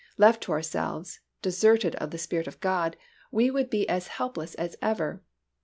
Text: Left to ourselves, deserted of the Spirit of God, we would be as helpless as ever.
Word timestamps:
Left 0.17 0.41
to 0.41 0.51
ourselves, 0.51 1.19
deserted 1.43 1.93
of 1.97 2.09
the 2.09 2.17
Spirit 2.17 2.47
of 2.47 2.59
God, 2.59 2.97
we 3.29 3.51
would 3.51 3.69
be 3.69 3.87
as 3.87 4.07
helpless 4.07 4.55
as 4.55 4.75
ever. 4.81 5.21